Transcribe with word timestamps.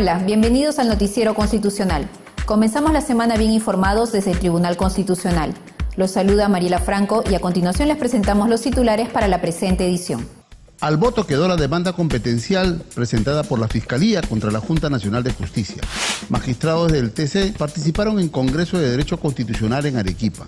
Hola, 0.00 0.18
bienvenidos 0.24 0.78
al 0.78 0.86
Noticiero 0.86 1.34
Constitucional. 1.34 2.08
Comenzamos 2.46 2.92
la 2.92 3.00
semana 3.00 3.36
bien 3.36 3.50
informados 3.50 4.12
desde 4.12 4.30
el 4.30 4.38
Tribunal 4.38 4.76
Constitucional. 4.76 5.52
Los 5.96 6.12
saluda 6.12 6.48
Mariela 6.48 6.78
Franco 6.78 7.24
y 7.28 7.34
a 7.34 7.40
continuación 7.40 7.88
les 7.88 7.96
presentamos 7.96 8.48
los 8.48 8.60
titulares 8.60 9.08
para 9.08 9.26
la 9.26 9.40
presente 9.40 9.84
edición. 9.84 10.37
Al 10.80 10.96
voto 10.96 11.26
quedó 11.26 11.48
la 11.48 11.56
demanda 11.56 11.92
competencial 11.92 12.80
presentada 12.94 13.42
por 13.42 13.58
la 13.58 13.66
Fiscalía 13.66 14.20
contra 14.20 14.52
la 14.52 14.60
Junta 14.60 14.88
Nacional 14.88 15.24
de 15.24 15.32
Justicia. 15.32 15.82
Magistrados 16.28 16.92
del 16.92 17.10
TC 17.10 17.56
participaron 17.58 18.20
en 18.20 18.28
Congreso 18.28 18.78
de 18.78 18.90
Derecho 18.90 19.18
Constitucional 19.18 19.86
en 19.86 19.96
Arequipa. 19.96 20.46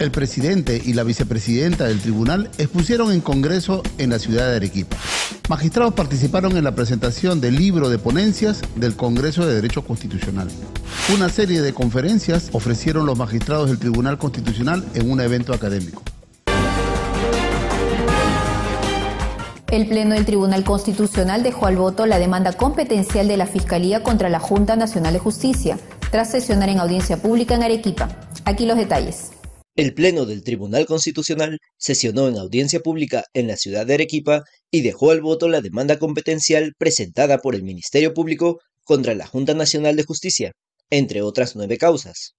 El 0.00 0.10
presidente 0.10 0.82
y 0.84 0.94
la 0.94 1.04
vicepresidenta 1.04 1.84
del 1.84 2.00
tribunal 2.00 2.50
expusieron 2.58 3.12
en 3.12 3.20
Congreso 3.20 3.84
en 3.98 4.10
la 4.10 4.18
ciudad 4.18 4.50
de 4.50 4.56
Arequipa. 4.56 4.96
Magistrados 5.48 5.94
participaron 5.94 6.56
en 6.56 6.64
la 6.64 6.74
presentación 6.74 7.40
del 7.40 7.54
libro 7.54 7.88
de 7.88 7.98
ponencias 7.98 8.62
del 8.74 8.96
Congreso 8.96 9.46
de 9.46 9.54
Derecho 9.54 9.84
Constitucional. 9.84 10.48
Una 11.14 11.28
serie 11.28 11.62
de 11.62 11.72
conferencias 11.72 12.48
ofrecieron 12.50 13.06
los 13.06 13.16
magistrados 13.16 13.68
del 13.68 13.78
Tribunal 13.78 14.18
Constitucional 14.18 14.84
en 14.94 15.08
un 15.08 15.20
evento 15.20 15.54
académico. 15.54 16.02
El 19.70 19.86
Pleno 19.86 20.14
del 20.14 20.24
Tribunal 20.24 20.64
Constitucional 20.64 21.42
dejó 21.42 21.66
al 21.66 21.76
voto 21.76 22.06
la 22.06 22.18
demanda 22.18 22.54
competencial 22.54 23.28
de 23.28 23.36
la 23.36 23.46
Fiscalía 23.46 24.02
contra 24.02 24.30
la 24.30 24.40
Junta 24.40 24.76
Nacional 24.76 25.12
de 25.12 25.18
Justicia, 25.18 25.78
tras 26.10 26.30
sesionar 26.30 26.70
en 26.70 26.78
audiencia 26.78 27.18
pública 27.18 27.54
en 27.54 27.62
Arequipa. 27.62 28.08
Aquí 28.46 28.64
los 28.64 28.78
detalles. 28.78 29.30
El 29.76 29.92
Pleno 29.92 30.24
del 30.24 30.42
Tribunal 30.42 30.86
Constitucional 30.86 31.58
sesionó 31.76 32.28
en 32.28 32.38
audiencia 32.38 32.80
pública 32.80 33.24
en 33.34 33.46
la 33.46 33.56
ciudad 33.56 33.84
de 33.84 33.92
Arequipa 33.92 34.42
y 34.70 34.80
dejó 34.80 35.10
al 35.10 35.20
voto 35.20 35.50
la 35.50 35.60
demanda 35.60 35.98
competencial 35.98 36.72
presentada 36.78 37.36
por 37.36 37.54
el 37.54 37.62
Ministerio 37.62 38.14
Público 38.14 38.60
contra 38.84 39.14
la 39.14 39.26
Junta 39.26 39.52
Nacional 39.52 39.96
de 39.96 40.04
Justicia, 40.04 40.52
entre 40.88 41.20
otras 41.20 41.56
nueve 41.56 41.76
causas. 41.76 42.32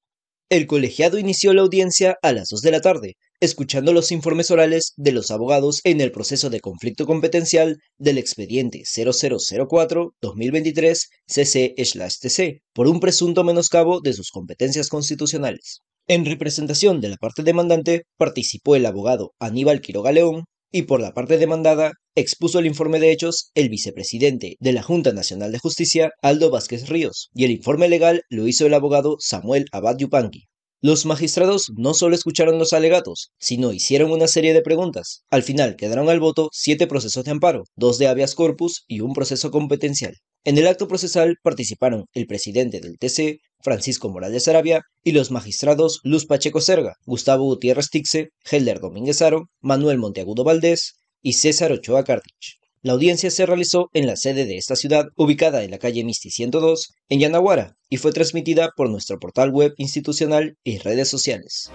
El 0.50 0.66
colegiado 0.66 1.19
inició 1.19 1.53
la 1.53 1.61
audiencia 1.61 2.17
a 2.23 2.33
las 2.33 2.47
2 2.50 2.61
de 2.61 2.72
la 2.72 2.81
tarde, 2.81 3.17
escuchando 3.42 3.94
los 3.94 4.12
informes 4.12 4.52
orales 4.52 4.94
de 4.98 5.12
los 5.12 5.32
abogados 5.32 5.82
en 5.84 6.02
el 6.02 6.12
proceso 6.12 6.50
de 6.50 6.59
conflicto 6.59 7.06
competencial 7.06 7.78
del 7.98 8.18
expediente 8.18 8.84
0004-2023 8.84 11.08
CC-TC 11.28 12.62
por 12.73 12.88
un 12.88 13.00
presunto 13.00 13.44
menoscabo 13.44 14.02
de 14.02 14.14
sus 14.14 14.31
competencias 14.31 14.90
constitucionales. 14.90 15.81
En 16.08 16.26
representación 16.26 17.02
de 17.02 17.09
la 17.09 17.18
parte 17.18 17.44
demandante 17.44 18.04
participó 18.18 18.76
el 18.76 18.86
abogado 18.86 19.34
Aníbal 19.40 19.80
Quiroga 19.80 20.12
León 20.12 20.46
y 20.72 20.84
por 20.84 21.02
la 21.02 21.14
parte 21.14 21.38
demandada 21.38 21.94
expuso 22.16 22.59
el 22.59 22.66
informe 22.66 23.00
de 23.00 23.12
hechos 23.12 23.52
el 23.56 23.70
vicepresidente 23.70 24.56
de 24.59 24.74
la 24.74 24.84
Junta 24.84 25.14
Nacional 25.14 25.52
de 25.52 25.59
Justicia, 25.59 26.12
Aldo 26.22 26.52
Vázquez 26.52 26.90
Ríos, 26.90 27.30
y 27.34 27.46
el 27.46 27.52
informe 27.52 27.88
legal 27.88 28.24
lo 28.30 28.48
hizo 28.48 28.66
el 28.66 28.74
abogado 28.74 29.16
Samuel 29.20 29.66
Abad 29.72 29.98
Yupanqui. 29.98 30.48
Los 30.81 31.05
magistrados 31.05 31.73
no 31.75 31.94
solo 31.94 32.16
escucharon 32.16 32.58
los 32.58 32.72
alegatos, 32.72 33.33
sino 33.38 33.73
hicieron 33.73 34.11
una 34.11 34.30
serie 34.30 34.53
de 34.53 34.61
preguntas. 34.61 35.25
Al 35.30 35.44
final 35.44 35.75
quedaron 35.75 36.08
al 36.08 36.22
voto 36.22 36.47
siete 36.53 36.88
procesos 36.88 37.25
de 37.25 37.31
amparo, 37.31 37.66
dos 37.75 37.97
de 37.97 38.08
habeas 38.08 38.34
corpus 38.34 38.85
y 38.88 39.01
un 39.01 39.12
proceso 39.12 39.51
competencial. 39.51 40.16
En 40.45 40.57
el 40.57 40.68
acto 40.68 40.88
procesal 40.88 41.35
participaron 41.44 42.06
el 42.13 42.28
presidente 42.28 42.79
del 42.79 42.97
TC, 42.97 43.39
Francisco 43.62 44.07
Morales 44.07 44.47
Arabia, 44.47 44.79
y 45.03 45.12
los 45.12 45.31
magistrados 45.31 46.00
Luz 46.03 46.25
Pacheco 46.25 46.62
Serga, 46.62 46.95
Gustavo 47.06 47.44
Gutiérrez 47.44 47.89
Tixe, 47.89 48.29
Helder 48.50 48.79
Domínguez 48.79 49.22
Aro, 49.22 49.50
Manuel 49.59 49.97
Monteagudo 49.97 50.45
Valdés 50.45 50.94
y 51.22 51.34
César 51.34 51.73
Ochoa 51.73 52.06
Cartich. 52.06 52.59
La 52.81 52.94
audiencia 52.94 53.29
se 53.29 53.45
realizó 53.45 53.90
en 53.91 54.07
la 54.07 54.16
sede 54.16 54.45
de 54.45 54.56
esta 54.56 54.78
ciudad, 54.78 55.07
ubicada 55.17 55.63
en 55.63 55.72
la 55.72 55.79
calle 55.79 56.06
Misti 56.06 56.29
102, 56.29 56.94
en 57.09 57.19
Yanaguara, 57.19 57.75
y 57.90 57.97
fue 57.97 58.13
transmitida 58.13 58.69
por 58.73 58.90
nuestro 58.90 59.19
portal 59.19 59.51
web 59.51 59.73
institucional 59.75 60.56
y 60.63 60.78
redes 60.78 61.09
sociales. 61.09 61.69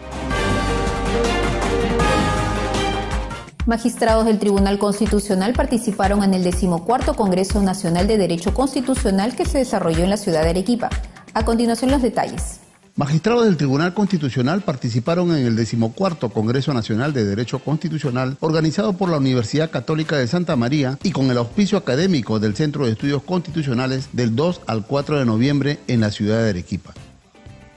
Magistrados 3.66 4.25
del 4.25 4.38
Tribunal 4.38 4.78
Constitucional 4.78 5.53
participaron 5.53 6.25
en 6.25 6.32
el 6.32 6.43
decimocuarto 6.43 7.12
Congreso 7.12 7.60
Nacional 7.60 8.06
de 8.06 8.16
Derecho 8.16 8.54
Constitucional 8.54 9.37
que 9.37 9.44
se 9.44 9.59
desarrolló 9.59 10.04
en 10.04 10.10
la 10.10 10.16
ciudad 10.16 10.43
de 10.43 10.50
Arequipa. 10.50 10.88
A 11.34 11.44
continuación 11.44 11.91
los 11.91 12.00
detalles. 12.00 12.60
Magistrados 12.97 13.44
del 13.47 13.56
Tribunal 13.56 13.93
Constitucional 13.93 14.62
participaron 14.62 15.37
en 15.37 15.44
el 15.47 15.56
decimocuarto 15.56 16.28
Congreso 16.28 16.72
Nacional 16.72 17.12
de 17.12 17.25
Derecho 17.25 17.59
Constitucional 17.59 18.37
organizado 18.38 18.93
por 18.93 19.09
la 19.09 19.16
Universidad 19.16 19.72
Católica 19.72 20.16
de 20.16 20.28
Santa 20.28 20.55
María 20.55 20.97
y 21.03 21.10
con 21.10 21.28
el 21.28 21.38
auspicio 21.38 21.77
académico 21.77 22.38
del 22.38 22.55
Centro 22.55 22.87
de 22.87 22.93
Estudios 22.93 23.25
Constitucionales 23.25 24.10
del 24.12 24.37
2 24.37 24.60
al 24.69 24.87
4 24.87 25.19
de 25.19 25.25
noviembre 25.25 25.81
en 25.88 26.03
la 26.03 26.12
ciudad 26.12 26.41
de 26.44 26.50
Arequipa. 26.50 26.94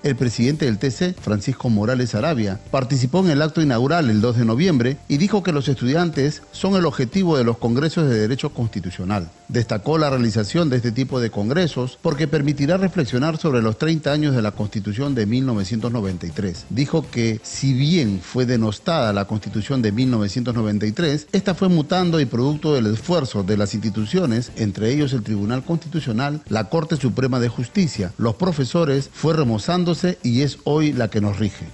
El 0.08 0.16
presidente 0.16 0.64
del 0.64 0.78
TC, 0.78 1.20
Francisco 1.20 1.70
Morales 1.70 2.16
Arabia, 2.16 2.62
participó 2.72 3.20
en 3.20 3.30
el 3.30 3.42
acto 3.42 3.62
inaugural 3.62 4.10
el 4.10 4.22
2 4.22 4.38
de 4.38 4.46
noviembre 4.46 4.98
y 5.10 5.18
dijo 5.18 5.44
que 5.44 5.52
los 5.52 5.68
estudiantes 5.68 6.44
son 6.54 6.78
el 6.78 6.86
objetivo 6.86 7.38
de 7.38 7.44
los 7.44 7.58
congresos 7.58 8.10
de 8.10 8.18
derecho 8.18 8.54
constitucional. 8.54 9.30
Destacó 9.50 9.98
la 9.98 10.10
realización 10.10 10.70
de 10.70 10.78
este 10.78 10.94
tipo 10.94 11.20
de 11.20 11.30
congresos 11.30 12.00
porque 12.02 12.26
permitirá 12.26 12.78
reflexionar 12.78 13.38
sobre 13.38 13.62
los 13.62 13.78
30 13.78 14.10
años 14.10 14.34
de 14.34 14.42
la 14.42 14.52
Constitución 14.52 15.14
de 15.14 15.26
1993. 15.26 16.68
Dijo 16.70 17.06
que 17.12 17.42
si 17.44 17.74
bien 17.74 18.22
fue 18.24 18.46
denostada 18.46 19.12
la 19.12 19.26
Constitución 19.26 19.82
de 19.82 19.92
1993, 19.92 21.28
esta 21.34 21.54
fue 21.54 21.68
mutando 21.68 22.22
y 22.22 22.26
producto 22.26 22.74
del 22.74 22.88
esfuerzo 22.88 23.44
de 23.44 23.58
las 23.58 23.74
instituciones, 23.74 24.54
entre 24.56 24.94
ellos 24.94 25.12
el 25.12 25.24
Tribunal 25.24 25.66
Constitucional, 25.66 26.40
la 26.48 26.70
Corte 26.70 26.96
Suprema 26.96 27.42
de 27.42 27.50
Justicia, 27.50 28.14
los 28.18 28.36
profesores, 28.36 29.10
fue 29.12 29.34
remozando 29.34 29.97
y 30.24 30.42
es 30.42 30.60
hoy 30.64 30.94
la 30.94 31.10
que 31.10 31.22
nos 31.22 31.40
rige. 31.40 31.66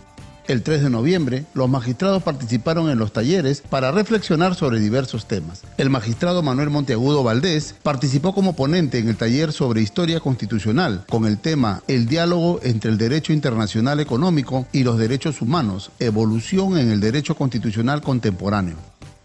El 0.46 0.62
3 0.62 0.84
de 0.84 0.90
noviembre, 0.90 1.46
los 1.54 1.70
magistrados 1.70 2.22
participaron 2.22 2.90
en 2.90 3.00
los 3.00 3.14
talleres 3.14 3.62
para 3.62 3.94
reflexionar 3.94 4.56
sobre 4.56 4.82
diversos 4.82 5.26
temas. 5.26 5.62
El 5.78 5.90
magistrado 5.90 6.44
Manuel 6.44 6.70
Monteagudo 6.70 7.24
Valdés 7.24 7.76
participó 7.82 8.34
como 8.34 8.54
ponente 8.54 8.98
en 8.98 9.08
el 9.08 9.16
taller 9.16 9.54
sobre 9.54 9.82
historia 9.82 10.20
constitucional 10.20 11.06
con 11.10 11.26
el 11.26 11.38
tema 11.38 11.82
El 11.88 12.08
diálogo 12.08 12.60
entre 12.62 12.92
el 12.92 12.98
derecho 12.98 13.32
internacional 13.32 14.02
económico 14.02 14.68
y 14.74 14.84
los 14.84 14.98
derechos 14.98 15.42
humanos, 15.42 15.92
evolución 16.00 16.78
en 16.78 16.92
el 16.92 17.00
derecho 17.00 17.36
constitucional 17.36 18.02
contemporáneo. 18.02 18.76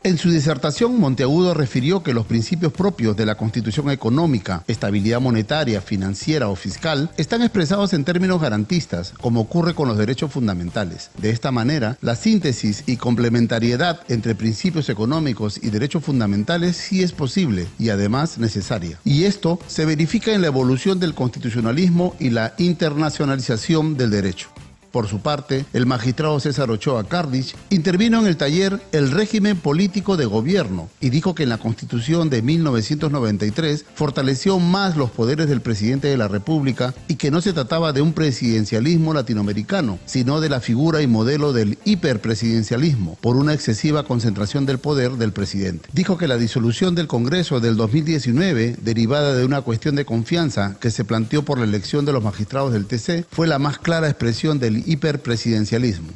En 0.05 0.17
su 0.17 0.31
disertación, 0.31 1.01
Monteagudo 1.01 1.55
refirió 1.55 2.05
que 2.05 2.15
los 2.15 2.25
principios 2.25 2.73
propios 2.73 3.17
de 3.17 3.27
la 3.27 3.35
constitución 3.35 3.91
económica, 3.91 4.63
estabilidad 4.69 5.21
monetaria, 5.21 5.81
financiera 5.81 6.49
o 6.49 6.55
fiscal, 6.55 7.11
están 7.17 7.43
expresados 7.43 7.93
en 7.93 8.05
términos 8.05 8.41
garantistas, 8.41 9.13
como 9.21 9.41
ocurre 9.41 9.75
con 9.75 9.89
los 9.89 9.99
derechos 9.99 10.31
fundamentales. 10.31 11.11
De 11.19 11.31
esta 11.31 11.51
manera, 11.51 11.99
la 12.01 12.15
síntesis 12.15 12.85
y 12.87 12.97
complementariedad 12.97 14.01
entre 14.09 14.37
principios 14.37 14.89
económicos 14.89 15.59
y 15.61 15.71
derechos 15.71 16.05
fundamentales 16.05 16.77
sí 16.77 17.03
es 17.03 17.11
posible 17.11 17.67
y 17.77 17.89
además 17.89 18.39
necesaria. 18.39 19.01
Y 19.05 19.25
esto 19.25 19.59
se 19.67 19.85
verifica 19.85 20.33
en 20.33 20.43
la 20.43 20.47
evolución 20.47 21.01
del 21.01 21.15
constitucionalismo 21.15 22.15
y 22.21 22.31
la 22.31 22.55
internacionalización 22.59 23.97
del 23.97 24.11
derecho. 24.11 24.49
Por 24.91 25.06
su 25.06 25.21
parte, 25.21 25.66
el 25.73 25.87
magistrado 25.87 26.40
César 26.40 26.70
Ochoa 26.70 27.05
Cardich 27.05 27.55
intervino 27.70 28.19
en 28.20 28.26
el 28.26 28.37
taller 28.37 28.81
El 28.93 29.11
régimen 29.11 29.56
político 29.58 30.17
de 30.17 30.25
gobierno 30.25 30.88
y 31.00 31.11
dijo 31.11 31.35
que 31.35 31.43
en 31.43 31.50
la 31.50 31.58
Constitución 31.58 32.31
de 32.31 32.43
1993 32.43 33.85
fortaleció 33.94 34.58
más 34.58 34.96
los 34.96 35.11
poderes 35.11 35.49
del 35.49 35.61
presidente 35.61 36.08
de 36.08 36.17
la 36.17 36.29
República 36.29 36.94
y 37.06 37.17
que 37.17 37.31
no 37.31 37.40
se 37.40 37.52
trataba 37.52 37.93
de 37.93 38.00
un 38.00 38.12
presidencialismo 38.12 39.12
latinoamericano, 39.12 39.99
sino 40.06 40.40
de 40.40 40.49
la 40.49 40.61
figura 40.61 41.02
y 41.02 41.06
modelo 41.06 41.52
del 41.52 41.79
hiperpresidencialismo 41.84 43.19
por 43.20 43.37
una 43.37 43.55
excesiva 43.55 44.05
concentración 44.05 44.64
del 44.64 44.79
poder 44.79 45.12
del 45.12 45.32
presidente. 45.32 45.88
Dijo 45.93 46.17
que 46.17 46.29
la 46.29 46.37
disolución 46.37 46.94
del 46.94 47.06
Congreso 47.06 47.61
del 47.61 47.76
2019, 47.76 48.76
derivada 48.81 49.34
de 49.34 49.44
una 49.44 49.61
cuestión 49.61 49.96
de 49.96 50.05
confianza 50.05 50.76
que 50.81 50.91
se 50.91 51.05
planteó 51.05 51.43
por 51.44 51.58
la 51.58 51.64
elección 51.64 52.05
de 52.05 52.12
los 52.12 52.25
magistrados 52.25 52.73
del 52.73 52.87
TC, 52.87 53.26
fue 53.31 53.46
la 53.46 53.58
más 53.58 53.79
clara 53.79 54.08
expresión 54.08 54.58
del 54.58 54.78
hiperpresidencialismo. 54.87 56.11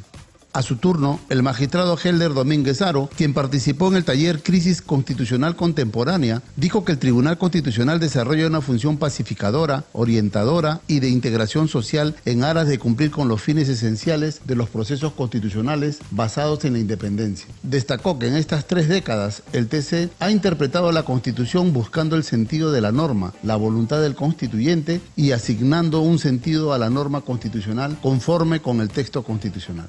A 0.54 0.60
su 0.60 0.76
turno, 0.76 1.19
el 1.31 1.43
magistrado 1.43 1.96
Helder 1.96 2.34
Domínguez 2.34 2.82
Aro, 2.82 3.08
quien 3.16 3.32
participó 3.32 3.88
en 3.88 3.96
el 3.96 4.04
taller 4.04 4.43
Crisis 4.43 4.82
Constitucional 4.82 5.56
Contemporánea, 5.56 6.43
dijo 6.56 6.84
que 6.84 6.93
el 6.93 6.99
Tribunal 6.99 7.38
Constitucional 7.38 7.99
desarrolla 7.99 8.49
una 8.49 8.60
función 8.60 8.99
pacificadora, 8.99 9.84
orientadora 9.94 10.82
y 10.87 11.00
de 11.00 11.08
integración 11.08 11.69
social 11.69 12.16
en 12.26 12.44
aras 12.44 12.69
de 12.69 12.78
cumplir 12.78 13.10
con 13.10 13.28
los 13.28 13.40
fines 13.40 13.70
esenciales 13.70 14.43
de 14.44 14.54
los 14.54 14.69
procesos 14.69 15.14
constitucionales 15.14 16.00
basados 16.10 16.66
en 16.66 16.75
la 16.75 16.81
independencia. 16.81 17.46
Destacó 17.62 18.19
que 18.19 18.26
en 18.26 18.37
estas 18.37 18.66
tres 18.66 18.88
décadas 18.88 19.44
el 19.54 19.69
TC 19.69 20.10
ha 20.20 20.31
interpretado 20.31 20.93
la 20.93 21.04
Constitución 21.04 21.72
buscando 21.72 22.14
el 22.14 22.25
sentido 22.25 22.72
de 22.72 22.82
la 22.82 22.93
norma, 22.93 23.32
la 23.43 23.56
voluntad 23.56 24.02
del 24.02 24.14
constituyente 24.14 25.00
y 25.16 25.32
asignando 25.32 26.02
un 26.02 26.19
sentido 26.19 26.75
a 26.75 26.78
la 26.78 26.90
norma 26.90 27.22
constitucional 27.22 27.96
conforme 28.02 28.60
con 28.60 28.82
el 28.82 28.90
texto 28.90 29.22
constitucional. 29.22 29.87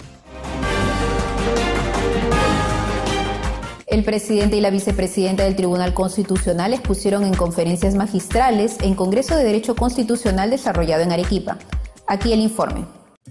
El 3.93 4.03
presidente 4.03 4.57
y 4.57 4.61
la 4.61 4.71
vicepresidenta 4.71 5.43
del 5.43 5.55
Tribunal 5.55 5.93
Constitucional 5.93 6.73
expusieron 6.73 7.25
en 7.25 7.35
conferencias 7.35 7.93
magistrales 7.93 8.77
en 8.81 8.95
Congreso 8.95 9.35
de 9.37 9.43
Derecho 9.43 9.75
Constitucional 9.75 10.49
desarrollado 10.49 11.03
en 11.03 11.11
Arequipa. 11.11 11.59
Aquí 12.07 12.33
el 12.33 12.39
informe. 12.39 12.85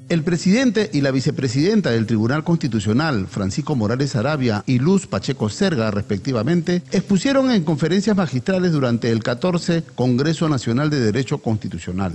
El 0.09 0.23
presidente 0.23 0.88
y 0.93 1.00
la 1.00 1.11
vicepresidenta 1.11 1.91
del 1.91 2.06
Tribunal 2.06 2.44
Constitucional, 2.44 3.26
Francisco 3.26 3.75
Morales 3.75 4.14
Arabia 4.14 4.62
y 4.64 4.79
Luz 4.79 5.09
Pacheco 5.09 5.49
Serga, 5.49 5.91
respectivamente, 5.91 6.85
expusieron 6.93 7.50
en 7.50 7.65
conferencias 7.65 8.17
magistrales 8.17 8.70
durante 8.70 9.11
el 9.11 9.20
14 9.25 9.82
Congreso 9.97 10.49
Nacional 10.49 10.91
de 10.91 11.00
Derecho 11.00 11.38
Constitucional. 11.38 12.15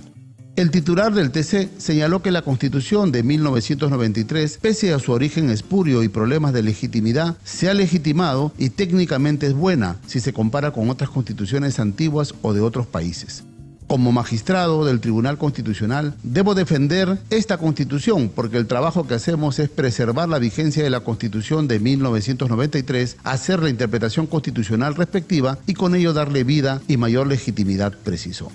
El 0.57 0.71
titular 0.71 1.13
del 1.13 1.29
TC 1.29 1.69
señaló 1.77 2.23
que 2.23 2.31
la 2.31 2.41
Constitución 2.41 3.11
de 3.11 3.21
1993, 3.21 4.57
pese 4.59 4.91
a 4.91 4.97
su 4.97 5.11
origen 5.11 5.51
espurio 5.51 6.01
y 6.01 6.07
problemas 6.07 6.51
de 6.51 6.63
legitimidad, 6.63 7.37
se 7.43 7.69
ha 7.69 7.75
legitimado 7.75 8.51
y 8.57 8.71
técnicamente 8.71 9.45
es 9.45 9.53
buena 9.53 9.97
si 10.07 10.19
se 10.19 10.33
compara 10.33 10.71
con 10.71 10.89
otras 10.89 11.11
constituciones 11.11 11.79
antiguas 11.79 12.33
o 12.41 12.53
de 12.53 12.61
otros 12.61 12.87
países. 12.87 13.43
Como 13.85 14.11
magistrado 14.11 14.83
del 14.83 14.99
Tribunal 14.99 15.37
Constitucional, 15.37 16.15
debo 16.23 16.55
defender 16.55 17.19
esta 17.29 17.59
constitución 17.59 18.31
porque 18.33 18.57
el 18.57 18.65
trabajo 18.65 19.05
que 19.05 19.13
hacemos 19.13 19.59
es 19.59 19.69
preservar 19.69 20.27
la 20.27 20.39
vigencia 20.39 20.83
de 20.83 20.89
la 20.89 21.01
constitución 21.01 21.67
de 21.67 21.79
1993, 21.79 23.17
hacer 23.23 23.61
la 23.61 23.69
interpretación 23.69 24.25
constitucional 24.25 24.95
respectiva 24.95 25.59
y 25.67 25.75
con 25.75 25.93
ello 25.93 26.13
darle 26.13 26.43
vida 26.43 26.81
y 26.87 26.97
mayor 26.97 27.27
legitimidad 27.27 27.93
preciso. 28.03 28.51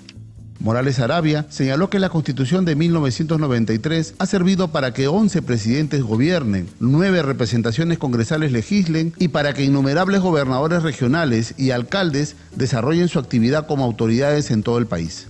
Morales 0.63 0.99
Arabia 0.99 1.45
señaló 1.49 1.89
que 1.89 1.99
la 1.99 2.07
constitución 2.07 2.63
de 2.63 2.77
1993 2.77 4.15
ha 4.17 4.25
servido 4.25 4.69
para 4.69 4.93
que 4.93 5.09
11 5.09 5.41
presidentes 5.41 6.03
gobiernen, 6.03 6.69
9 6.79 7.21
representaciones 7.21 7.97
congresales 7.97 8.53
legislen 8.53 9.13
y 9.19 9.27
para 9.27 9.53
que 9.53 9.65
innumerables 9.65 10.21
gobernadores 10.21 10.81
regionales 10.81 11.53
y 11.57 11.71
alcaldes 11.71 12.37
desarrollen 12.55 13.09
su 13.09 13.19
actividad 13.19 13.67
como 13.67 13.83
autoridades 13.83 14.51
en 14.51 14.63
todo 14.63 14.77
el 14.77 14.87
país. 14.87 15.27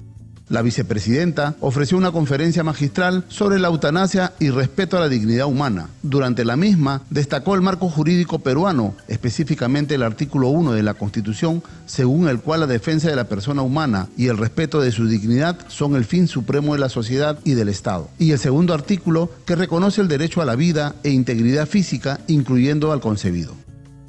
La 0.49 0.61
vicepresidenta 0.61 1.55
ofreció 1.61 1.97
una 1.97 2.11
conferencia 2.11 2.63
magistral 2.63 3.23
sobre 3.27 3.59
la 3.59 3.69
eutanasia 3.69 4.33
y 4.39 4.49
respeto 4.49 4.97
a 4.97 4.99
la 4.99 5.09
dignidad 5.09 5.47
humana. 5.47 5.89
Durante 6.01 6.43
la 6.43 6.57
misma, 6.57 7.01
destacó 7.09 7.55
el 7.55 7.61
marco 7.61 7.89
jurídico 7.89 8.39
peruano, 8.39 8.93
específicamente 9.07 9.95
el 9.95 10.03
artículo 10.03 10.49
1 10.49 10.73
de 10.73 10.83
la 10.83 10.95
Constitución, 10.95 11.63
según 11.85 12.27
el 12.27 12.39
cual 12.39 12.59
la 12.59 12.67
defensa 12.67 13.09
de 13.09 13.15
la 13.15 13.29
persona 13.29 13.61
humana 13.61 14.09
y 14.17 14.27
el 14.27 14.37
respeto 14.37 14.81
de 14.81 14.91
su 14.91 15.07
dignidad 15.07 15.57
son 15.69 15.95
el 15.95 16.05
fin 16.05 16.27
supremo 16.27 16.73
de 16.73 16.79
la 16.79 16.89
sociedad 16.89 17.39
y 17.43 17.53
del 17.53 17.69
Estado. 17.69 18.09
Y 18.19 18.31
el 18.31 18.39
segundo 18.39 18.73
artículo, 18.73 19.31
que 19.45 19.55
reconoce 19.55 20.01
el 20.01 20.07
derecho 20.07 20.41
a 20.41 20.45
la 20.45 20.55
vida 20.55 20.95
e 21.03 21.09
integridad 21.09 21.67
física, 21.67 22.19
incluyendo 22.27 22.91
al 22.91 22.99
concebido. 22.99 23.62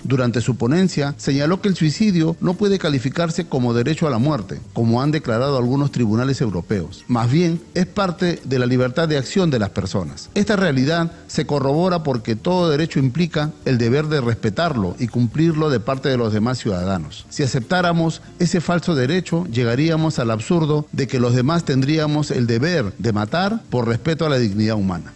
Durante 0.05 0.43
su 0.43 0.56
ponencia, 0.56 1.15
señaló 1.17 1.61
que 1.61 1.69
el 1.69 1.77
suicidio 1.77 2.37
no 2.41 2.55
puede 2.55 2.79
calificarse 2.79 3.47
como 3.47 3.73
derecho 3.73 4.06
a 4.06 4.11
la 4.11 4.19
muerte, 4.19 4.61
como 4.75 5.01
han 5.01 5.11
declarado 5.11 5.56
algunos 5.56 5.93
tribunales 5.93 6.41
europeos. 6.43 7.05
Más 7.09 7.31
bien, 7.31 7.61
es 7.73 7.87
parte 7.87 8.39
de 8.45 8.59
la 8.59 8.67
libertad 8.67 9.09
de 9.09 9.17
acción 9.17 9.51
de 9.51 9.59
las 9.59 9.71
personas. 9.71 10.29
Esta 10.35 10.56
realidad 10.56 11.11
se 11.27 11.47
corrobora 11.47 12.03
porque 12.03 12.37
todo 12.37 12.69
derecho 12.69 12.99
implica 12.99 13.51
el 13.65 13.79
deber 13.79 14.06
de 14.09 14.21
respetarlo 14.21 14.95
y 14.99 15.09
cumplirlo 15.09 15.71
de 15.71 15.81
parte 15.81 16.11
de 16.11 16.19
los 16.19 16.33
demás 16.33 16.59
ciudadanos. 16.59 17.27
Si 17.31 17.43
aceptáramos 17.43 18.21
ese 18.39 18.61
falso 18.61 18.95
derecho, 18.95 19.47
llegaríamos 19.47 20.19
al 20.19 20.31
absurdo 20.31 20.87
de 20.93 21.07
que 21.07 21.19
los 21.19 21.35
demás 21.35 21.65
tendríamos 21.65 22.31
el 22.31 22.47
deber 22.47 22.93
de 22.99 23.12
matar 23.12 23.62
por 23.71 23.89
respeto 23.89 24.27
a 24.27 24.29
la 24.29 24.39
dignidad 24.39 24.77
humana. 24.77 25.12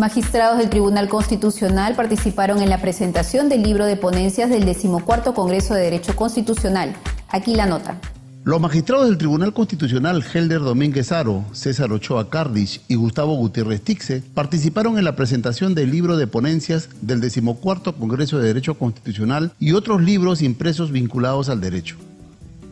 Magistrados 0.00 0.56
del 0.56 0.70
Tribunal 0.70 1.10
Constitucional 1.10 1.94
participaron 1.94 2.62
en 2.62 2.70
la 2.70 2.80
presentación 2.80 3.50
del 3.50 3.62
libro 3.62 3.84
de 3.84 3.98
ponencias 3.98 4.48
del 4.48 4.64
decimocuarto 4.64 5.34
Congreso 5.34 5.74
de 5.74 5.82
Derecho 5.82 6.16
Constitucional. 6.16 6.96
Aquí 7.28 7.54
la 7.54 7.66
nota. 7.66 8.00
Los 8.42 8.62
magistrados 8.62 9.08
del 9.08 9.18
Tribunal 9.18 9.52
Constitucional 9.52 10.24
Helder 10.24 10.60
Domínguez 10.60 11.12
Aro, 11.12 11.44
César 11.52 11.92
Ochoa 11.92 12.30
Cardich 12.30 12.80
y 12.88 12.94
Gustavo 12.94 13.34
Gutiérrez 13.34 13.82
Tixe 13.82 14.22
participaron 14.32 14.96
en 14.96 15.04
la 15.04 15.16
presentación 15.16 15.74
del 15.74 15.90
libro 15.90 16.16
de 16.16 16.26
ponencias 16.26 16.88
del 17.02 17.20
decimocuarto 17.20 17.94
Congreso 17.94 18.38
de 18.38 18.46
Derecho 18.46 18.78
Constitucional 18.78 19.52
y 19.60 19.72
otros 19.72 20.00
libros 20.00 20.40
impresos 20.40 20.92
vinculados 20.92 21.50
al 21.50 21.60
derecho. 21.60 21.98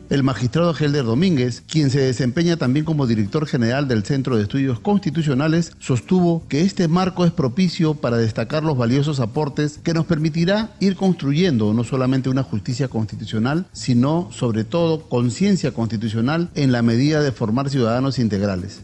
El 0.09 0.23
magistrado 0.23 0.73
Helder 0.73 1.05
Domínguez, 1.05 1.61
quien 1.69 1.91
se 1.91 1.99
desempeña 1.99 2.57
también 2.57 2.83
como 2.83 3.05
director 3.05 3.45
general 3.45 3.87
del 3.87 4.03
Centro 4.03 4.35
de 4.35 4.41
Estudios 4.41 4.79
Constitucionales, 4.79 5.73
sostuvo 5.77 6.47
que 6.47 6.61
este 6.61 6.87
marco 6.87 7.25
es 7.25 7.31
propicio 7.31 7.93
para 7.93 8.17
destacar 8.17 8.63
los 8.63 8.75
valiosos 8.75 9.19
aportes 9.19 9.77
que 9.83 9.93
nos 9.93 10.07
permitirá 10.07 10.71
ir 10.79 10.95
construyendo 10.95 11.75
no 11.75 11.83
solamente 11.83 12.27
una 12.27 12.41
justicia 12.41 12.87
constitucional, 12.87 13.67
sino 13.71 14.29
sobre 14.31 14.63
todo 14.63 15.07
conciencia 15.07 15.75
constitucional 15.75 16.49
en 16.55 16.71
la 16.71 16.81
medida 16.81 17.21
de 17.21 17.31
formar 17.31 17.69
ciudadanos 17.69 18.17
integrales. 18.17 18.81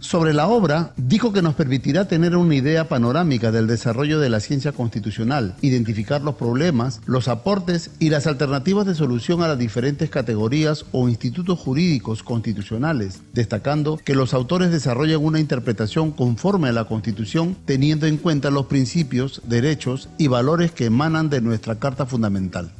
Sobre 0.00 0.32
la 0.32 0.46
obra, 0.46 0.92
dijo 0.96 1.32
que 1.32 1.42
nos 1.42 1.56
permitirá 1.56 2.06
tener 2.06 2.36
una 2.36 2.54
idea 2.54 2.88
panorámica 2.88 3.50
del 3.50 3.66
desarrollo 3.66 4.20
de 4.20 4.30
la 4.30 4.38
ciencia 4.38 4.70
constitucional, 4.70 5.56
identificar 5.60 6.22
los 6.22 6.36
problemas, 6.36 7.00
los 7.04 7.26
aportes 7.26 7.90
y 7.98 8.08
las 8.10 8.28
alternativas 8.28 8.86
de 8.86 8.94
solución 8.94 9.42
a 9.42 9.48
las 9.48 9.58
diferentes 9.58 10.08
categorías 10.08 10.84
o 10.92 11.08
institutos 11.08 11.58
jurídicos 11.58 12.22
constitucionales, 12.22 13.22
destacando 13.32 13.96
que 13.96 14.14
los 14.14 14.34
autores 14.34 14.70
desarrollan 14.70 15.24
una 15.24 15.40
interpretación 15.40 16.12
conforme 16.12 16.68
a 16.68 16.72
la 16.72 16.84
Constitución 16.84 17.56
teniendo 17.64 18.06
en 18.06 18.18
cuenta 18.18 18.50
los 18.50 18.66
principios, 18.66 19.42
derechos 19.46 20.08
y 20.16 20.28
valores 20.28 20.70
que 20.70 20.84
emanan 20.84 21.28
de 21.28 21.40
nuestra 21.40 21.80
Carta 21.80 22.06
Fundamental 22.06 22.70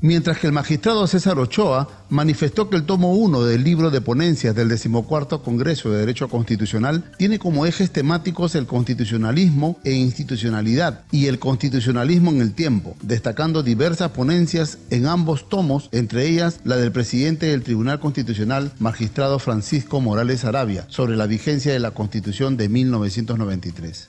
mientras 0.00 0.38
que 0.38 0.46
el 0.46 0.52
magistrado 0.52 1.06
César 1.06 1.38
Ochoa 1.38 1.88
manifestó 2.08 2.68
que 2.70 2.76
el 2.76 2.84
tomo 2.84 3.14
1 3.14 3.44
del 3.44 3.64
libro 3.64 3.90
de 3.90 4.00
ponencias 4.00 4.54
del 4.54 4.68
decimocuarto 4.68 5.42
Congreso 5.42 5.90
de 5.90 5.98
Derecho 5.98 6.28
Constitucional 6.28 7.04
tiene 7.18 7.38
como 7.38 7.66
ejes 7.66 7.90
temáticos 7.90 8.54
el 8.54 8.66
constitucionalismo 8.66 9.78
e 9.84 9.92
institucionalidad 9.92 11.02
y 11.10 11.26
el 11.26 11.38
constitucionalismo 11.38 12.30
en 12.30 12.40
el 12.40 12.54
tiempo, 12.54 12.96
destacando 13.02 13.62
diversas 13.62 14.10
ponencias 14.10 14.78
en 14.90 15.06
ambos 15.06 15.48
tomos, 15.48 15.88
entre 15.92 16.26
ellas 16.26 16.60
la 16.64 16.76
del 16.76 16.92
presidente 16.92 17.46
del 17.46 17.62
Tribunal 17.62 18.00
Constitucional, 18.00 18.72
magistrado 18.78 19.38
Francisco 19.38 20.00
Morales 20.00 20.44
Arabia, 20.44 20.86
sobre 20.88 21.16
la 21.16 21.26
vigencia 21.26 21.72
de 21.72 21.80
la 21.80 21.92
Constitución 21.92 22.56
de 22.56 22.68
1993. 22.68 24.08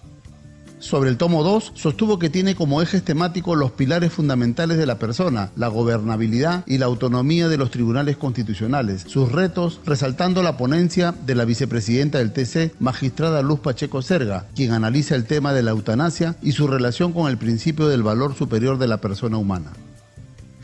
Sobre 0.88 1.10
el 1.10 1.18
tomo 1.18 1.44
2, 1.44 1.74
sostuvo 1.76 2.18
que 2.18 2.30
tiene 2.30 2.56
como 2.56 2.82
ejes 2.82 3.04
temáticos 3.04 3.58
los 3.58 3.72
pilares 3.72 4.14
fundamentales 4.14 4.78
de 4.78 4.86
la 4.86 4.98
persona, 4.98 5.52
la 5.58 5.68
gobernabilidad 5.68 6.64
y 6.66 6.78
la 6.78 6.86
autonomía 6.86 7.50
de 7.50 7.58
los 7.58 7.72
tribunales 7.72 8.16
constitucionales, 8.16 9.04
sus 9.06 9.30
retos, 9.30 9.82
resaltando 9.86 10.42
la 10.44 10.56
ponencia 10.56 11.14
de 11.26 11.36
la 11.36 11.44
vicepresidenta 11.44 12.20
del 12.20 12.32
TC, 12.32 12.74
magistrada 12.80 13.42
Luz 13.42 13.60
Pacheco 13.60 14.02
Serga, 14.02 14.46
quien 14.56 14.72
analiza 14.72 15.16
el 15.16 15.26
tema 15.26 15.52
de 15.52 15.64
la 15.64 15.72
eutanasia 15.72 16.38
y 16.42 16.54
su 16.54 16.68
relación 16.68 17.12
con 17.12 17.30
el 17.30 17.38
principio 17.38 17.90
del 17.90 18.02
valor 18.02 18.34
superior 18.34 18.78
de 18.78 18.88
la 18.88 19.02
persona 19.02 19.38
humana. 19.38 19.74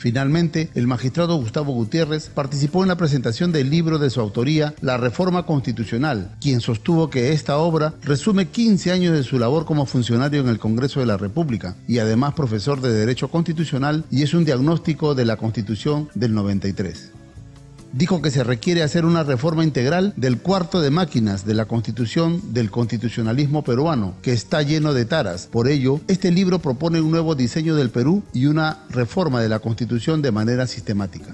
Finalmente, 0.03 0.69
el 0.75 0.85
magistrado 0.85 1.37
Gustavo 1.37 1.71
Gutiérrez 1.71 2.27
participó 2.27 2.83
en 2.83 2.89
la 2.89 2.97
presentación 2.97 3.53
del 3.53 3.69
libro 3.69 3.99
de 3.99 4.09
su 4.09 4.19
autoría, 4.19 4.75
La 4.81 4.97
Reforma 4.97 5.45
Constitucional, 5.45 6.35
quien 6.41 6.59
sostuvo 6.59 7.09
que 7.09 7.31
esta 7.31 7.55
obra 7.55 7.93
resume 8.01 8.49
15 8.49 8.91
años 8.91 9.13
de 9.13 9.23
su 9.23 9.39
labor 9.39 9.63
como 9.63 9.85
funcionario 9.85 10.41
en 10.41 10.49
el 10.49 10.59
Congreso 10.59 10.99
de 10.99 11.05
la 11.05 11.15
República 11.15 11.77
y 11.87 11.99
además 11.99 12.33
profesor 12.33 12.81
de 12.81 12.91
Derecho 12.91 13.29
Constitucional 13.29 14.03
y 14.11 14.23
es 14.23 14.33
un 14.33 14.43
diagnóstico 14.43 15.15
de 15.15 15.23
la 15.23 15.37
Constitución 15.37 16.09
del 16.15 16.33
93 16.33 17.12
dijo 17.93 18.21
que 18.21 18.31
se 18.31 18.43
requiere 18.43 18.83
hacer 18.83 19.05
una 19.05 19.23
reforma 19.23 19.63
integral 19.63 20.13
del 20.17 20.39
cuarto 20.39 20.81
de 20.81 20.89
máquinas 20.89 21.45
de 21.45 21.53
la 21.53 21.65
constitución 21.65 22.53
del 22.53 22.71
constitucionalismo 22.71 23.63
peruano, 23.63 24.15
que 24.21 24.33
está 24.33 24.61
lleno 24.63 24.93
de 24.93 25.05
taras. 25.05 25.47
Por 25.47 25.69
ello, 25.69 26.01
este 26.07 26.31
libro 26.31 26.59
propone 26.59 26.99
un 26.99 27.11
nuevo 27.11 27.35
diseño 27.35 27.75
del 27.75 27.91
Perú 27.91 28.23
y 28.33 28.47
una 28.47 28.79
reforma 28.89 29.41
de 29.41 29.49
la 29.49 29.59
constitución 29.59 30.21
de 30.21 30.31
manera 30.31 30.67
sistemática. 30.67 31.33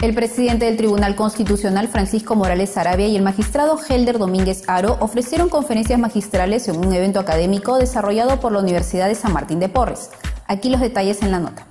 El 0.00 0.14
presidente 0.14 0.64
del 0.64 0.76
Tribunal 0.76 1.16
Constitucional, 1.16 1.88
Francisco 1.88 2.36
Morales 2.36 2.76
Arabia, 2.76 3.08
y 3.08 3.16
el 3.16 3.22
magistrado 3.22 3.78
Helder 3.78 4.18
Domínguez 4.18 4.62
Aro 4.68 4.96
ofrecieron 5.00 5.48
conferencias 5.48 5.98
magistrales 5.98 6.68
en 6.68 6.76
un 6.76 6.92
evento 6.92 7.18
académico 7.18 7.78
desarrollado 7.78 8.38
por 8.38 8.52
la 8.52 8.60
Universidad 8.60 9.08
de 9.08 9.16
San 9.16 9.32
Martín 9.32 9.58
de 9.58 9.68
Porres. 9.68 10.10
Aquí 10.46 10.70
los 10.70 10.80
detalles 10.80 11.20
en 11.22 11.32
la 11.32 11.40
nota. 11.40 11.66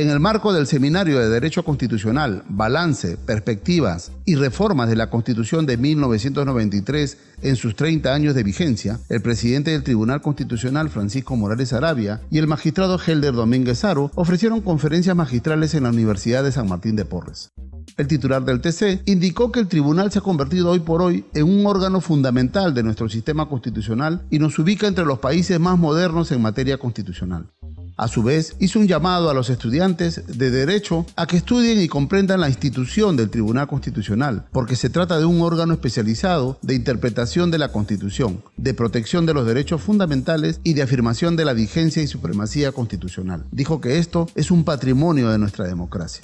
En 0.00 0.08
el 0.08 0.18
marco 0.18 0.54
del 0.54 0.66
Seminario 0.66 1.18
de 1.18 1.28
Derecho 1.28 1.62
Constitucional, 1.62 2.42
Balance, 2.48 3.18
Perspectivas 3.18 4.12
y 4.24 4.34
Reformas 4.34 4.88
de 4.88 4.96
la 4.96 5.10
Constitución 5.10 5.66
de 5.66 5.76
1993 5.76 7.18
en 7.42 7.56
sus 7.56 7.76
30 7.76 8.14
años 8.14 8.34
de 8.34 8.42
vigencia, 8.42 8.98
el 9.10 9.20
presidente 9.20 9.72
del 9.72 9.82
Tribunal 9.82 10.22
Constitucional, 10.22 10.88
Francisco 10.88 11.36
Morales 11.36 11.74
Arabia, 11.74 12.22
y 12.30 12.38
el 12.38 12.46
magistrado 12.46 12.98
Helder 12.98 13.34
Domínguez 13.34 13.84
Aro 13.84 14.10
ofrecieron 14.14 14.62
conferencias 14.62 15.14
magistrales 15.14 15.74
en 15.74 15.82
la 15.82 15.90
Universidad 15.90 16.44
de 16.44 16.52
San 16.52 16.66
Martín 16.66 16.96
de 16.96 17.04
Porres. 17.04 17.50
El 17.98 18.08
titular 18.08 18.42
del 18.42 18.62
TC 18.62 19.02
indicó 19.04 19.52
que 19.52 19.60
el 19.60 19.68
tribunal 19.68 20.10
se 20.10 20.20
ha 20.20 20.22
convertido 20.22 20.70
hoy 20.70 20.80
por 20.80 21.02
hoy 21.02 21.26
en 21.34 21.44
un 21.44 21.66
órgano 21.66 22.00
fundamental 22.00 22.72
de 22.72 22.82
nuestro 22.82 23.10
sistema 23.10 23.50
constitucional 23.50 24.22
y 24.30 24.38
nos 24.38 24.58
ubica 24.58 24.86
entre 24.86 25.04
los 25.04 25.18
países 25.18 25.60
más 25.60 25.78
modernos 25.78 26.32
en 26.32 26.40
materia 26.40 26.78
constitucional. 26.78 27.50
A 28.00 28.08
su 28.08 28.22
vez, 28.22 28.56
hizo 28.60 28.78
un 28.78 28.88
llamado 28.88 29.28
a 29.28 29.34
los 29.34 29.50
estudiantes 29.50 30.22
de 30.26 30.50
Derecho 30.50 31.04
a 31.16 31.26
que 31.26 31.36
estudien 31.36 31.78
y 31.82 31.86
comprendan 31.86 32.40
la 32.40 32.48
institución 32.48 33.14
del 33.14 33.28
Tribunal 33.28 33.66
Constitucional, 33.66 34.46
porque 34.52 34.74
se 34.74 34.88
trata 34.88 35.18
de 35.18 35.26
un 35.26 35.42
órgano 35.42 35.74
especializado 35.74 36.58
de 36.62 36.76
interpretación 36.76 37.50
de 37.50 37.58
la 37.58 37.72
Constitución, 37.72 38.42
de 38.56 38.72
protección 38.72 39.26
de 39.26 39.34
los 39.34 39.46
derechos 39.46 39.82
fundamentales 39.82 40.60
y 40.64 40.72
de 40.72 40.80
afirmación 40.80 41.36
de 41.36 41.44
la 41.44 41.52
vigencia 41.52 42.02
y 42.02 42.06
supremacía 42.06 42.72
constitucional. 42.72 43.44
Dijo 43.50 43.82
que 43.82 43.98
esto 43.98 44.30
es 44.34 44.50
un 44.50 44.64
patrimonio 44.64 45.28
de 45.28 45.36
nuestra 45.36 45.66
democracia. 45.66 46.22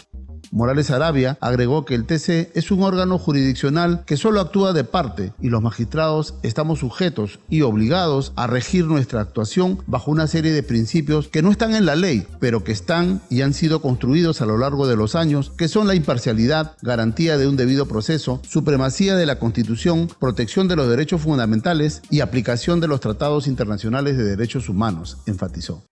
Morales 0.52 0.90
Arabia 0.90 1.38
agregó 1.40 1.84
que 1.84 1.94
el 1.94 2.04
TC 2.04 2.50
es 2.54 2.70
un 2.70 2.82
órgano 2.82 3.18
jurisdiccional 3.18 4.04
que 4.06 4.16
solo 4.16 4.40
actúa 4.40 4.72
de 4.72 4.84
parte 4.84 5.32
y 5.40 5.48
los 5.48 5.62
magistrados 5.62 6.34
estamos 6.42 6.80
sujetos 6.80 7.40
y 7.48 7.62
obligados 7.62 8.32
a 8.36 8.46
regir 8.46 8.86
nuestra 8.86 9.20
actuación 9.20 9.78
bajo 9.86 10.10
una 10.10 10.26
serie 10.26 10.52
de 10.52 10.62
principios 10.62 11.28
que 11.28 11.42
no 11.42 11.50
están 11.50 11.74
en 11.74 11.86
la 11.86 11.96
ley, 11.96 12.26
pero 12.40 12.64
que 12.64 12.72
están 12.72 13.20
y 13.30 13.42
han 13.42 13.54
sido 13.54 13.80
construidos 13.80 14.40
a 14.40 14.46
lo 14.46 14.58
largo 14.58 14.86
de 14.86 14.96
los 14.96 15.14
años, 15.14 15.52
que 15.56 15.68
son 15.68 15.86
la 15.86 15.94
imparcialidad, 15.94 16.76
garantía 16.82 17.38
de 17.38 17.46
un 17.46 17.56
debido 17.56 17.86
proceso, 17.86 18.40
supremacía 18.48 19.16
de 19.16 19.26
la 19.26 19.38
Constitución, 19.38 20.08
protección 20.18 20.68
de 20.68 20.76
los 20.76 20.88
derechos 20.88 21.20
fundamentales 21.20 22.02
y 22.10 22.20
aplicación 22.20 22.80
de 22.80 22.88
los 22.88 23.00
tratados 23.00 23.46
internacionales 23.46 24.16
de 24.16 24.24
derechos 24.24 24.68
humanos, 24.68 25.18
enfatizó. 25.26 25.84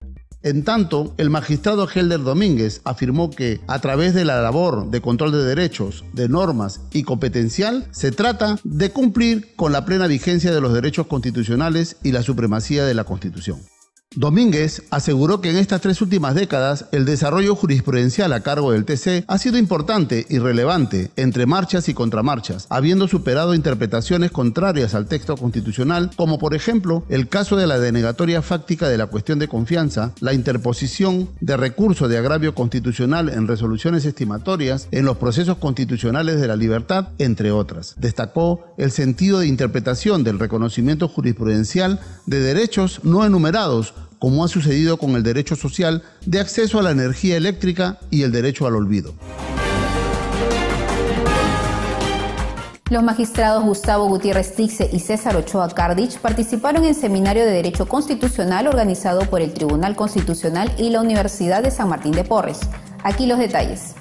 En 0.45 0.63
tanto, 0.63 1.15
el 1.17 1.31
magistrado 1.31 1.89
Helder 1.89 2.23
Domínguez 2.23 2.83
afirmó 2.85 3.31
que 3.31 3.63
a 3.67 3.79
través 3.79 4.13
de 4.13 4.27
la 4.27 4.43
labor 4.43 4.91
de 4.91 5.01
control 5.01 5.33
de 5.33 5.43
derechos, 5.43 6.05
de 6.13 6.29
normas 6.29 6.83
y 6.93 7.03
competencial, 7.03 7.89
se 7.93 8.13
trata 8.13 8.59
de 8.63 8.91
cumplir 8.91 9.55
con 9.57 9.73
la 9.73 9.87
plena 9.87 10.07
vigencia 10.07 10.53
de 10.53 10.61
los 10.61 10.75
derechos 10.75 11.07
constitucionales 11.07 11.97
y 12.03 12.13
la 12.13 12.23
supremacía 12.23 12.85
de 12.85 12.93
la 12.93 13.05
Constitución. 13.05 13.59
Domínguez 14.17 14.85
aseguró 14.91 15.41
que 15.41 15.51
en 15.51 15.57
estas 15.57 15.81
tres 15.81 16.01
últimas 16.01 16.37
décadas 16.37 16.87
el 16.93 17.05
desarrollo 17.05 17.57
jurisprudencial 17.57 18.33
a 18.33 18.41
cargo 18.41 18.71
del 18.71 18.85
TC 18.85 19.25
ha 19.27 19.39
sido 19.39 19.59
importante 19.59 20.25
y 20.29 20.39
relevante 20.39 21.11
entre 21.17 21.47
marchas 21.47 21.89
y 21.89 21.95
contramarchas, 21.95 22.67
habiendo 22.71 23.09
superado 23.09 23.55
interpretaciones 23.55 24.31
contrarias 24.31 24.95
al 24.95 25.07
texto 25.07 25.37
constitucional, 25.37 26.11
como 26.15 26.39
por 26.39 26.55
ejemplo 26.55 27.05
el 27.09 27.29
caso 27.29 27.57
de 27.57 27.67
la 27.67 27.81
denegatoria 27.81 28.41
fáctica 28.41 28.89
de 28.89 28.99
la 28.99 29.07
cuestión 29.07 29.41
de 29.41 29.49
confianza, 29.49 30.13
la 30.21 30.33
interposición 30.33 31.29
de 31.41 31.57
recurso 31.57 32.07
de 32.07 32.19
agravio 32.19 32.55
constitucional 32.55 33.29
en 33.29 33.49
resoluciones 33.49 34.05
estimatorias 34.05 34.87
en 34.93 35.07
los 35.07 35.17
procesos 35.17 35.59
constitucionales 35.59 36.41
de 36.41 36.49
la 36.49 36.57
libertad, 36.57 37.09
entre 37.19 37.51
otras. 37.51 37.95
Destacó 37.99 38.75
el 38.79 38.93
sentido 38.93 39.41
de 39.41 39.49
interpretación 39.49 40.23
del 40.23 40.39
reconocimiento 40.39 41.09
jurisprudencial 41.09 42.01
de 42.27 42.41
derechos 42.41 43.01
no 43.03 43.25
enumerados 43.25 43.95
como 44.19 44.45
ha 44.45 44.49
sucedido 44.49 44.97
con 44.97 45.17
el 45.17 45.23
derecho 45.23 45.57
social 45.57 46.03
de 46.27 46.41
acceso 46.41 46.79
a 46.79 46.83
la 46.83 46.91
energía 46.91 47.37
eléctrica 47.37 47.99
y 48.11 48.23
el 48.23 48.33
derecho 48.33 48.67
al 48.67 48.77
olvido. 48.77 49.15
Los 52.91 53.03
magistrados 53.03 53.65
Gustavo 53.65 54.07
Gutiérrez 54.09 54.55
Tixe 54.55 54.91
y 54.93 55.01
César 55.01 55.37
Ochoa 55.37 55.69
Cardich 55.71 56.19
participaron 56.19 56.85
en 56.85 56.95
seminario 56.95 57.45
de 57.45 57.51
Derecho 57.51 57.89
Constitucional 57.89 58.67
organizado 58.67 59.23
por 59.23 59.41
el 59.41 59.55
Tribunal 59.55 59.97
Constitucional 59.97 60.71
y 60.79 60.91
la 60.91 61.01
Universidad 61.01 61.63
de 61.63 61.71
San 61.71 61.89
Martín 61.89 62.13
de 62.13 62.25
Porres. 62.25 62.61
Aquí 63.03 63.27
los 63.27 63.39
detalles. 63.39 63.95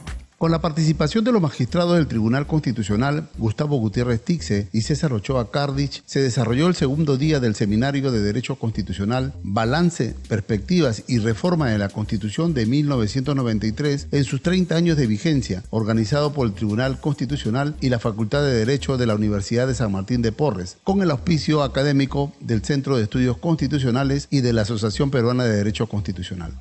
Con 0.43 0.51
la 0.51 0.59
participación 0.59 1.23
de 1.23 1.31
los 1.31 1.41
magistrados 1.41 1.95
del 1.95 2.07
Tribunal 2.07 2.45
Constitucional, 2.47 3.29
Gustavo 3.37 3.77
Gutiérrez 3.77 4.21
Tixe 4.25 4.67
y 4.73 4.81
César 4.81 5.13
Ochoa 5.13 5.51
Cardich, 5.51 6.03
se 6.05 6.21
desarrolló 6.21 6.67
el 6.67 6.75
segundo 6.75 7.15
día 7.15 7.39
del 7.39 7.55
Seminario 7.55 8.11
de 8.11 8.21
Derecho 8.21 8.57
Constitucional, 8.57 9.33
Balance, 9.41 10.17
Perspectivas 10.27 11.03
y 11.07 11.19
Reforma 11.19 11.69
de 11.69 11.77
la 11.77 11.87
Constitución 11.87 12.53
de 12.53 12.65
1993 12.65 14.09
en 14.11 14.23
sus 14.25 14.41
30 14.41 14.75
años 14.75 14.97
de 14.97 15.07
vigencia, 15.07 15.63
organizado 15.69 16.33
por 16.33 16.45
el 16.45 16.53
Tribunal 16.53 16.99
Constitucional 16.99 17.77
y 17.79 17.87
la 17.87 17.99
Facultad 17.99 18.41
de 18.43 18.53
Derecho 18.53 18.97
de 18.97 19.07
la 19.07 19.15
Universidad 19.15 19.65
de 19.65 19.75
San 19.75 19.93
Martín 19.93 20.21
de 20.21 20.33
Porres, 20.33 20.75
con 20.83 21.01
el 21.01 21.11
auspicio 21.11 21.63
académico 21.63 22.33
del 22.41 22.65
Centro 22.65 22.97
de 22.97 23.03
Estudios 23.03 23.37
Constitucionales 23.37 24.27
y 24.29 24.41
de 24.41 24.51
la 24.51 24.63
Asociación 24.63 25.09
Peruana 25.09 25.45
de 25.45 25.55
Derecho 25.55 25.87
Constitucional 25.87 26.51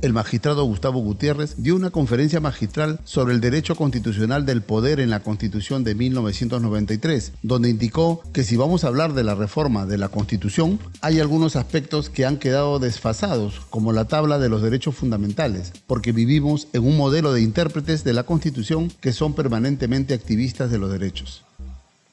el 0.00 0.12
magistrado 0.12 0.64
Gustavo 0.64 1.00
Gutiérrez 1.00 1.56
dio 1.58 1.74
una 1.74 1.90
conferencia 1.90 2.38
magistral 2.40 3.00
sobre 3.04 3.34
el 3.34 3.40
derecho 3.40 3.74
constitucional 3.74 4.46
del 4.46 4.62
poder 4.62 5.00
en 5.00 5.10
la 5.10 5.24
Constitución 5.24 5.82
de 5.82 5.96
1993, 5.96 7.32
donde 7.42 7.70
indicó 7.70 8.22
que 8.32 8.44
si 8.44 8.56
vamos 8.56 8.84
a 8.84 8.88
hablar 8.88 9.14
de 9.14 9.24
la 9.24 9.34
reforma 9.34 9.86
de 9.86 9.98
la 9.98 10.08
Constitución, 10.08 10.78
hay 11.00 11.18
algunos 11.18 11.56
aspectos 11.56 12.10
que 12.10 12.24
han 12.24 12.36
quedado 12.36 12.78
desfasados, 12.78 13.60
como 13.70 13.92
la 13.92 14.04
tabla 14.04 14.38
de 14.38 14.48
los 14.48 14.62
derechos 14.62 14.94
fundamentales, 14.94 15.72
porque 15.88 16.12
vivimos 16.12 16.68
en 16.72 16.86
un 16.86 16.96
modelo 16.96 17.32
de 17.32 17.42
intérpretes 17.42 18.04
de 18.04 18.12
la 18.12 18.22
Constitución 18.22 18.92
que 19.00 19.12
son 19.12 19.34
permanentemente 19.34 20.14
activistas 20.14 20.70
de 20.70 20.78
los 20.78 20.92
derechos. 20.92 21.42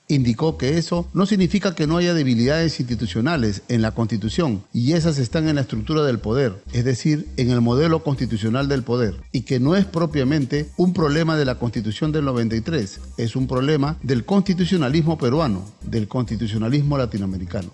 Indicó 0.07 0.57
que 0.57 0.77
eso 0.77 1.07
no 1.13 1.25
significa 1.25 1.73
que 1.73 1.87
no 1.87 1.97
haya 1.97 2.13
debilidades 2.13 2.79
institucionales 2.79 3.63
en 3.69 3.81
la 3.81 3.91
Constitución 3.91 4.63
y 4.71 4.93
esas 4.93 5.17
están 5.17 5.47
en 5.47 5.55
la 5.55 5.61
estructura 5.61 6.03
del 6.03 6.19
poder, 6.19 6.61
es 6.73 6.85
decir, 6.85 7.27
en 7.37 7.49
el 7.49 7.61
modelo 7.61 8.03
constitucional 8.03 8.67
del 8.67 8.83
poder, 8.83 9.15
y 9.31 9.41
que 9.41 9.59
no 9.59 9.75
es 9.75 9.85
propiamente 9.85 10.69
un 10.77 10.93
problema 10.93 11.37
de 11.37 11.45
la 11.45 11.55
Constitución 11.55 12.11
del 12.11 12.25
93, 12.25 12.99
es 13.17 13.35
un 13.35 13.47
problema 13.47 13.97
del 14.03 14.25
constitucionalismo 14.25 15.17
peruano, 15.17 15.65
del 15.81 16.07
constitucionalismo 16.07 16.99
latinoamericano. 16.99 17.71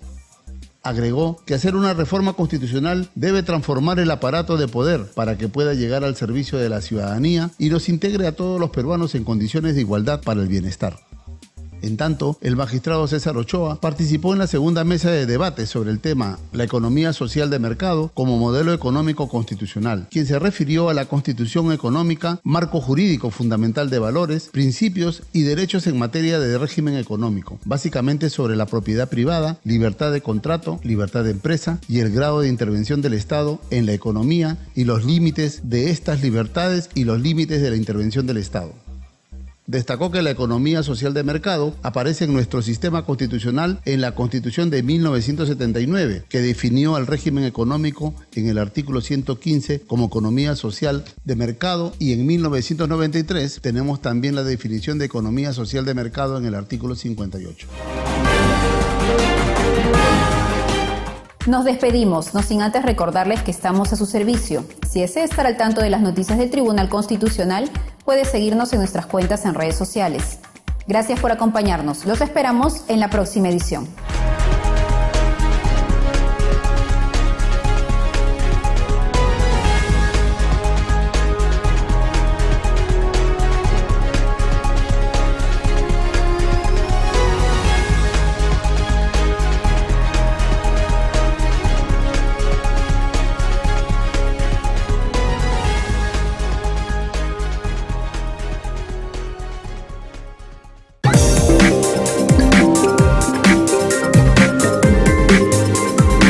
Agregó 0.84 1.44
que 1.46 1.54
hacer 1.54 1.76
una 1.76 1.94
reforma 1.94 2.34
constitucional 2.34 3.10
debe 3.14 3.44
transformar 3.44 4.00
el 4.00 4.10
aparato 4.10 4.56
de 4.56 4.70
poder 4.70 5.06
para 5.14 5.38
que 5.38 5.50
pueda 5.50 5.74
llegar 5.74 6.06
al 6.06 6.16
servicio 6.16 6.58
de 6.58 6.70
la 6.70 6.82
ciudadanía 6.82 7.52
y 7.60 7.70
los 7.70 7.90
integre 7.90 8.26
a 8.26 8.36
todos 8.36 8.60
los 8.60 8.72
peruanos 8.72 9.14
en 9.16 9.26
condiciones 9.26 9.76
de 9.76 9.82
igualdad 9.82 10.22
para 10.22 10.42
el 10.42 10.48
bienestar. 10.48 10.98
En 11.82 11.98
tanto, 11.98 12.38
el 12.42 12.56
magistrado 12.56 13.08
César 13.08 13.38
Ochoa 13.38 13.82
participó 13.82 14.34
en 14.34 14.40
la 14.40 14.48
segunda 14.48 14.84
mesa 14.84 15.10
de 15.10 15.26
debate 15.26 15.66
sobre 15.66 15.90
el 15.90 16.00
tema 16.00 16.38
la 16.54 16.64
economía 16.64 17.12
social 17.12 17.50
de 17.50 17.58
mercado 17.58 18.12
como 18.14 18.38
modelo 18.38 18.72
económico 18.74 19.28
constitucional, 19.28 20.08
quien 20.12 20.28
se 20.28 20.38
refirió 20.38 20.90
a 20.90 20.94
la 20.94 21.06
constitución 21.06 21.72
económica, 21.72 22.40
marco 22.44 22.82
jurídico 22.82 23.32
fundamental 23.32 23.90
de 23.90 24.00
valores, 24.00 24.50
principios 24.52 25.24
y 25.34 25.42
derechos 25.42 25.88
en 25.88 25.98
materia 25.98 26.40
de 26.40 26.58
régimen 26.58 26.98
económico, 26.98 27.60
básicamente 27.66 28.30
sobre 28.30 28.56
la 28.56 28.68
propiedad 28.68 29.10
privada, 29.10 29.58
libertad 29.64 30.12
de 30.12 30.22
contrato, 30.22 30.80
libertad 30.84 31.24
de 31.24 31.32
empresa 31.32 31.80
y 31.88 32.00
el 32.00 32.12
grado 32.12 32.42
de 32.42 32.50
intervención 32.50 33.02
del 33.02 33.14
Estado 33.14 33.60
en 33.72 33.88
la 33.88 33.94
economía 33.94 34.58
y 34.76 34.84
los 34.84 35.04
límites 35.04 35.62
de 35.64 35.90
estas 35.90 36.22
libertades 36.22 36.90
y 36.94 37.06
los 37.06 37.20
límites 37.20 37.62
de 37.62 37.72
la 37.72 37.78
intervención 37.78 38.28
del 38.28 38.38
Estado. 38.38 38.74
Destacó 39.72 40.12
que 40.12 40.22
la 40.22 40.32
economía 40.32 40.84
social 40.84 41.14
de 41.14 41.24
mercado 41.24 41.74
aparece 41.82 42.26
en 42.26 42.34
nuestro 42.34 42.62
sistema 42.62 43.06
constitucional 43.06 43.80
en 43.86 44.02
la 44.02 44.16
Constitución 44.16 44.70
de 44.70 44.84
1979, 44.84 46.26
que 46.28 46.42
definió 46.42 46.98
al 46.98 47.08
régimen 47.08 47.46
económico 47.46 48.14
en 48.36 48.50
el 48.50 48.58
artículo 48.58 49.00
115 49.00 49.80
como 49.88 50.08
economía 50.08 50.58
social 50.58 51.06
de 51.24 51.38
mercado 51.38 51.94
y 52.00 52.12
en 52.12 52.28
1993 52.28 53.62
tenemos 53.62 54.02
también 54.02 54.36
la 54.36 54.44
definición 54.44 55.00
de 55.00 55.06
economía 55.06 55.54
social 55.54 55.86
de 55.86 55.94
mercado 55.94 56.38
en 56.38 56.44
el 56.44 56.56
artículo 56.56 56.96
58. 56.96 57.68
Nos 61.48 61.66
despedimos, 61.66 62.36
no 62.36 62.44
sin 62.44 62.62
antes 62.62 62.84
recordarles 62.84 63.42
que 63.42 63.50
estamos 63.50 63.92
a 63.92 63.96
su 63.96 64.06
servicio. 64.06 64.64
Si 64.88 65.02
desea 65.02 65.24
estar 65.24 65.48
al 65.48 65.58
tanto 65.58 65.82
de 65.82 65.90
las 65.90 66.02
noticias 66.02 66.38
del 66.38 66.52
Tribunal 66.52 66.88
Constitucional, 66.88 67.68
puede 68.12 68.26
seguirnos 68.26 68.74
en 68.74 68.80
nuestras 68.80 69.06
cuentas 69.06 69.46
en 69.46 69.54
redes 69.54 69.78
sociales. 69.78 70.40
Gracias 70.86 71.18
por 71.22 71.32
acompañarnos. 71.32 72.06
Los 72.06 72.20
esperamos 72.20 72.84
en 72.90 73.00
la 73.00 73.10
próxima 73.10 73.48
edición. 73.48 73.88